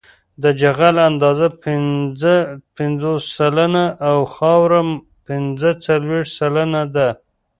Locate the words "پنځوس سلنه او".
2.77-4.17